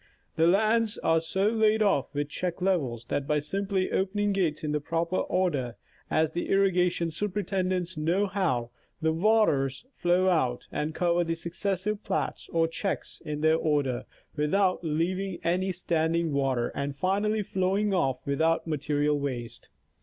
[0.35, 4.63] The lands are so laid off with the oheck levels that by simply opening gates
[4.63, 5.75] in the proper order,
[6.09, 12.49] as the irrigation superintendents know how, the waters flow out and cover the successive plats
[12.49, 18.65] or" checks" in their order, without leaving any standing water, and finally flowing off without
[18.65, 19.69] mate rial waste.